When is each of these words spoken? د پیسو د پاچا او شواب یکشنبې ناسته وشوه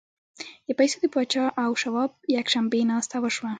د 0.67 0.69
پیسو 0.79 0.97
د 1.01 1.05
پاچا 1.13 1.45
او 1.63 1.71
شواب 1.81 2.09
یکشنبې 2.39 2.81
ناسته 2.91 3.15
وشوه 3.19 3.49